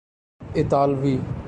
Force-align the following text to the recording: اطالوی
اطالوی 0.55 1.19